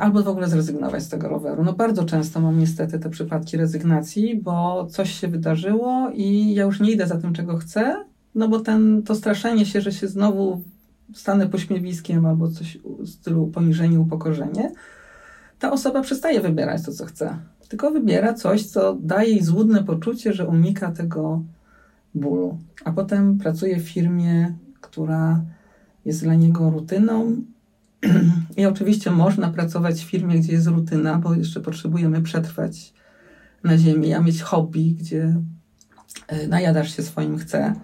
[0.00, 1.64] albo w ogóle zrezygnować z tego roweru.
[1.64, 6.80] No bardzo często mam niestety te przypadki rezygnacji, bo coś się wydarzyło i ja już
[6.80, 8.04] nie idę za tym, czego chcę,
[8.34, 10.62] no bo ten, to straszenie się, że się znowu
[11.14, 14.72] stanę pośmiewiskiem albo coś w stylu poniżenie, upokorzenie,
[15.58, 17.36] ta osoba przestaje wybierać to, co chce.
[17.68, 21.42] Tylko wybiera coś, co daje jej złudne poczucie, że unika tego
[22.14, 22.58] bólu.
[22.84, 25.40] A potem pracuje w firmie, która
[26.04, 27.36] jest dla niego rutyną
[28.56, 32.92] I oczywiście można pracować w firmie, gdzie jest rutyna, bo jeszcze potrzebujemy przetrwać
[33.64, 35.34] na ziemi, a mieć hobby, gdzie
[36.28, 37.74] e, najadasz się swoim chce.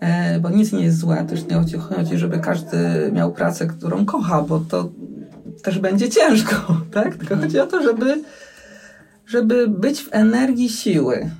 [0.00, 2.76] E, bo nic nie jest złe, też nie chodzi, żeby każdy
[3.12, 4.90] miał pracę, którą kocha, bo to
[5.62, 7.16] też będzie ciężko, tak?
[7.16, 8.22] Tylko chodzi o to, żeby,
[9.26, 11.30] żeby być w energii siły.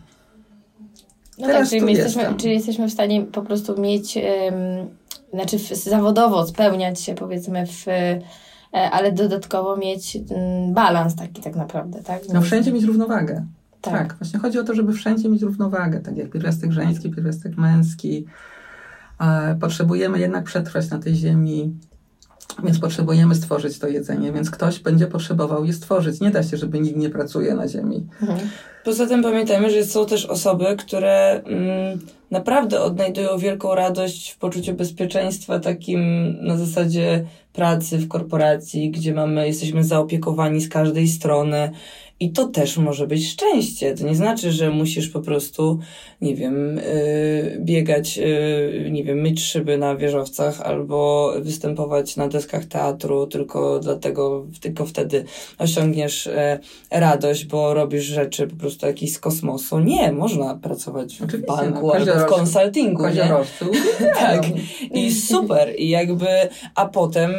[1.38, 4.88] No tak, czyli, jesteśmy, czyli jesteśmy w stanie po prostu mieć, um,
[5.37, 8.20] znaczy w, zawodowo spełniać się powiedzmy w, e,
[8.72, 12.22] ale dodatkowo mieć um, balans taki tak naprawdę, tak?
[12.33, 13.46] No wszędzie mieć równowagę.
[13.81, 13.94] Tak.
[13.94, 14.18] tak.
[14.18, 18.27] właśnie chodzi o to, żeby wszędzie mieć równowagę, tak jak pierwiastek żeński, pierwiastek męski.
[19.20, 21.75] E, potrzebujemy jednak przetrwać na tej ziemi
[22.64, 26.20] więc potrzebujemy stworzyć to jedzenie, więc ktoś będzie potrzebował je stworzyć.
[26.20, 28.07] Nie da się, żeby nikt nie pracuje na ziemi.
[28.22, 28.40] Mhm.
[28.85, 31.99] Poza tym pamiętajmy, że są też osoby, które mm,
[32.31, 39.47] naprawdę odnajdują wielką radość w poczuciu bezpieczeństwa takim na zasadzie pracy w korporacji, gdzie mamy,
[39.47, 41.71] jesteśmy zaopiekowani z każdej strony
[42.21, 43.95] i to też może być szczęście.
[43.95, 45.79] To nie znaczy, że musisz po prostu,
[46.21, 52.65] nie wiem, yy, biegać, yy, nie wiem, myć szyby na wieżowcach albo występować na deskach
[52.65, 55.25] teatru tylko dlatego, tylko wtedy
[55.59, 59.81] osiągniesz yy, radość, bo robisz rzeczy po prostu jakieś z kosmosu.
[59.81, 63.03] Nie, można pracować w Oczywiście, no, banku no, albo w konsultingu.
[64.19, 64.43] tak.
[64.91, 65.75] I super.
[65.79, 66.27] I jakby,
[66.75, 67.33] a potem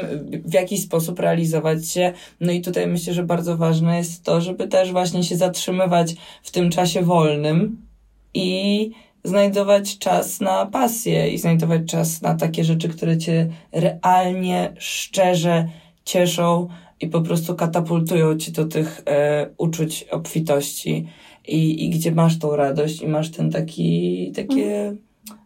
[0.45, 2.13] w jakiś sposób realizować się.
[2.41, 6.51] No i tutaj myślę, że bardzo ważne jest to, żeby też właśnie się zatrzymywać w
[6.51, 7.87] tym czasie wolnym
[8.33, 8.91] i
[9.23, 15.67] znajdować czas na pasję i znajdować czas na takie rzeczy, które cię realnie, szczerze
[16.05, 16.67] cieszą
[16.99, 21.07] i po prostu katapultują cię do tych e, uczuć obfitości
[21.47, 24.95] i, i gdzie masz tą radość i masz ten taki, takie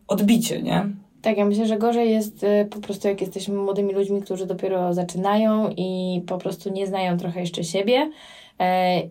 [0.08, 0.90] odbicie, nie?
[1.22, 4.94] Tak, ja myślę, że gorzej jest y, po prostu jak jesteśmy młodymi ludźmi, którzy dopiero
[4.94, 8.12] zaczynają i po prostu nie znają trochę jeszcze siebie E,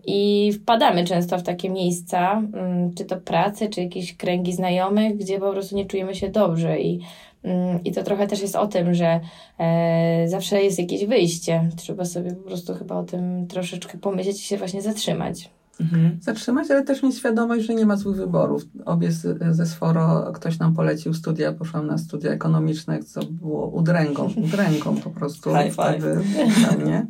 [0.05, 5.39] I wpadamy często w takie miejsca, mm, czy to pracy, czy jakieś kręgi znajomych, gdzie
[5.39, 6.79] po prostu nie czujemy się dobrze.
[6.79, 6.99] I,
[7.43, 9.19] mm, i to trochę też jest o tym, że
[9.59, 11.69] e, zawsze jest jakieś wyjście.
[11.77, 15.49] Trzeba sobie po prostu chyba o tym troszeczkę pomyśleć i się właśnie zatrzymać.
[15.81, 16.17] Mhm.
[16.21, 18.61] Zatrzymać, ale też mieć świadomość, że nie ma złych wyborów.
[18.85, 24.29] Obie z, ze Sforo ktoś nam polecił studia, poszłam na studia ekonomiczne, co było udręgą,
[24.45, 25.49] udręgą po prostu.
[25.55, 26.03] High five.
[26.03, 26.97] Wtedy, nie?
[26.97, 27.07] E,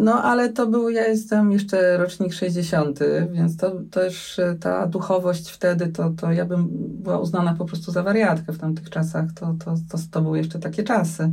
[0.00, 2.98] no, ale to był, ja jestem jeszcze rocznik 60.,
[3.32, 6.68] więc to też e, ta duchowość wtedy, to, to ja bym
[7.02, 9.32] była uznana po prostu za wariatkę w tamtych czasach.
[9.34, 11.32] To, to, to, to były jeszcze takie czasy.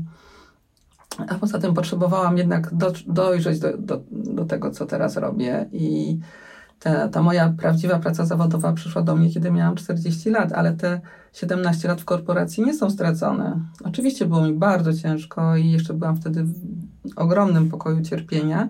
[1.27, 6.19] A poza tym potrzebowałam jednak do, dojrzeć do, do, do tego, co teraz robię i
[6.79, 11.01] ta, ta moja prawdziwa praca zawodowa przyszła do mnie, kiedy miałam 40 lat, ale te
[11.33, 13.59] 17 lat w korporacji nie są stracone.
[13.83, 16.45] Oczywiście było mi bardzo ciężko i jeszcze byłam wtedy
[17.15, 18.69] ogromnym pokoju cierpienia.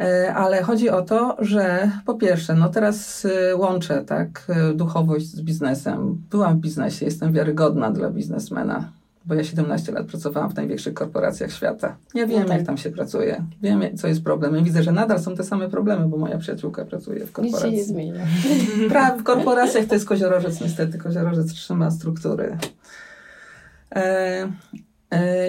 [0.00, 5.26] E, ale chodzi o to, że po pierwsze, no teraz e, łączę tak e, duchowość
[5.26, 6.22] z biznesem.
[6.30, 8.92] Byłam w biznesie, jestem wiarygodna dla biznesmena
[9.24, 11.96] bo ja 17 lat pracowałam w największych korporacjach świata.
[12.14, 12.56] Ja wiem, no tak.
[12.56, 13.44] jak tam się pracuje.
[13.62, 14.64] Wiem, co jest problemem.
[14.64, 17.70] Widzę, że nadal są te same problemy, bo moja przyjaciółka pracuje w korporacji.
[17.70, 18.26] Nic się nie zmienia.
[18.90, 20.98] Pra w korporacjach to jest koziorożec, niestety.
[20.98, 22.58] Koziorożec trzyma struktury.
[23.94, 24.48] E,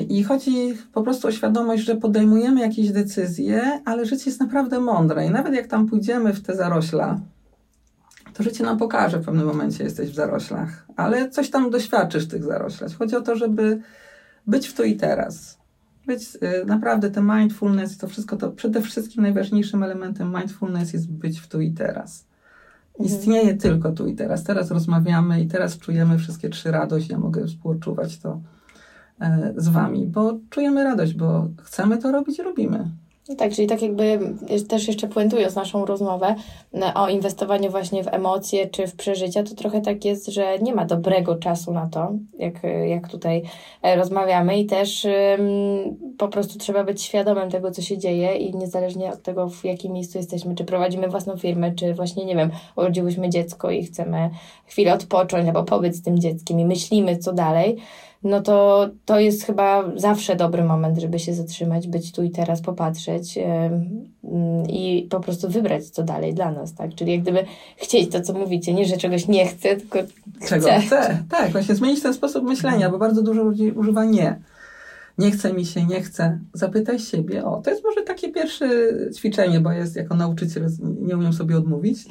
[0.09, 5.25] I chodzi po prostu o świadomość, że podejmujemy jakieś decyzje, ale życie jest naprawdę mądre.
[5.25, 7.19] I nawet jak tam pójdziemy w te zarośla,
[8.33, 12.27] to życie nam pokaże w pewnym momencie, jesteś w zaroślach, ale coś tam doświadczysz w
[12.27, 12.91] tych zaroślach.
[12.97, 13.81] Chodzi o to, żeby
[14.47, 15.57] być w tu i teraz.
[16.05, 21.39] Być y, naprawdę ten mindfulness, to wszystko to przede wszystkim najważniejszym elementem mindfulness jest być
[21.39, 22.25] w tu i teraz.
[22.99, 23.19] Mhm.
[23.19, 24.43] Istnieje tylko tu i teraz.
[24.43, 27.09] Teraz rozmawiamy i teraz czujemy wszystkie trzy radość.
[27.09, 28.41] Ja mogę współczuwać to e,
[29.55, 32.91] z wami, bo czujemy radość, bo chcemy to robić, robimy.
[33.37, 34.19] Tak, czyli tak jakby
[34.67, 36.35] też jeszcze puentując naszą rozmowę
[36.95, 40.85] o inwestowaniu właśnie w emocje czy w przeżycia, to trochę tak jest, że nie ma
[40.85, 42.53] dobrego czasu na to, jak,
[42.87, 43.43] jak tutaj
[43.81, 48.55] e, rozmawiamy i też um, po prostu trzeba być świadomym tego, co się dzieje i
[48.55, 52.49] niezależnie od tego, w jakim miejscu jesteśmy, czy prowadzimy własną firmę, czy właśnie, nie wiem,
[52.75, 54.29] urodziłyśmy dziecko i chcemy
[54.65, 57.77] chwilę odpocząć albo pobyć z tym dzieckiem i myślimy, co dalej,
[58.23, 62.61] no to to jest chyba zawsze dobry moment, żeby się zatrzymać, być tu i teraz,
[62.61, 63.43] popatrzeć yy,
[64.69, 66.95] i po prostu wybrać, co dalej dla nas, tak?
[66.95, 67.45] Czyli jak gdyby
[67.77, 69.99] chcieć to, co mówicie, nie, że czegoś nie chcę, tylko
[70.47, 70.79] Czego chcę.
[70.81, 71.23] chcę.
[71.29, 74.39] Tak, właśnie zmienić ten sposób myślenia, bo bardzo dużo ludzi używa nie.
[75.17, 76.39] Nie chce mi się, nie chce.
[76.53, 78.69] Zapytaj siebie, o, to jest może takie pierwsze
[79.15, 80.67] ćwiczenie, bo jest jako nauczyciel,
[81.01, 82.05] nie umiem sobie odmówić.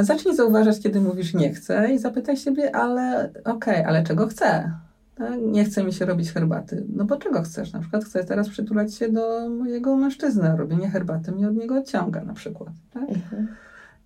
[0.00, 4.72] Zacznij zauważać, kiedy mówisz nie chcę i zapytaj siebie, ale okej, okay, ale czego chcę?
[5.14, 5.40] Tak?
[5.42, 6.84] Nie chce mi się robić herbaty.
[6.96, 7.72] No bo czego chcesz?
[7.72, 12.24] Na przykład chcę teraz przytulać się do mojego mężczyzny, robienie herbaty mnie od niego odciąga
[12.24, 12.70] na przykład.
[12.92, 13.08] Tak?
[13.08, 13.48] Mhm.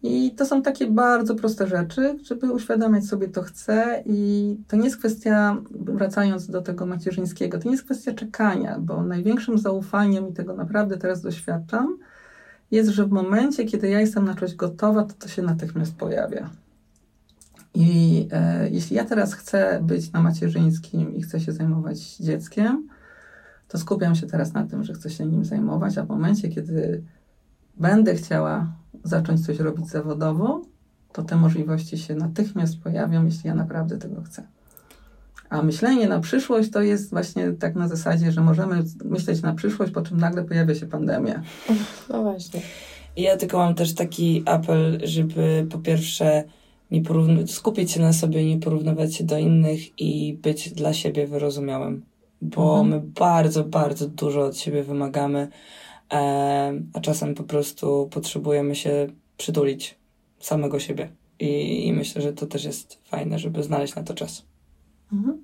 [0.02, 4.84] I to są takie bardzo proste rzeczy, żeby uświadamiać sobie to chcę i to nie
[4.84, 10.32] jest kwestia, wracając do tego macierzyńskiego, to nie jest kwestia czekania, bo największym zaufaniem i
[10.32, 11.98] tego naprawdę teraz doświadczam,
[12.70, 16.50] jest, że w momencie, kiedy ja jestem na coś gotowa, to to się natychmiast pojawia.
[17.74, 22.88] I e, jeśli ja teraz chcę być na macierzyńskim i chcę się zajmować dzieckiem,
[23.68, 27.02] to skupiam się teraz na tym, że chcę się nim zajmować, a w momencie, kiedy
[27.76, 28.72] będę chciała
[29.04, 30.62] zacząć coś robić zawodowo,
[31.12, 34.46] to te możliwości się natychmiast pojawią, jeśli ja naprawdę tego chcę.
[35.54, 39.92] A myślenie na przyszłość to jest właśnie tak na zasadzie, że możemy myśleć na przyszłość,
[39.92, 41.42] po czym nagle pojawia się pandemia.
[42.08, 42.60] No właśnie.
[43.16, 46.44] Ja tylko mam też taki apel, żeby po pierwsze
[46.90, 51.26] nie porówny- skupić się na sobie, nie porównywać się do innych i być dla siebie
[51.26, 52.04] wyrozumiałym.
[52.42, 52.88] Bo Mhm.
[52.88, 55.48] my bardzo, bardzo dużo od siebie wymagamy,
[56.12, 59.94] e, a czasem po prostu potrzebujemy się przytulić
[60.40, 61.08] samego siebie.
[61.40, 64.44] I, I myślę, że to też jest fajne, żeby znaleźć na to czas.
[65.14, 65.38] Mhm.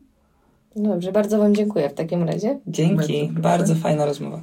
[0.76, 2.58] Dobrze, bardzo Wam dziękuję w takim razie.
[2.66, 4.40] Dzięki, Bardzo bardzo fajna rozmowa.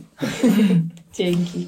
[1.18, 1.68] Dzięki.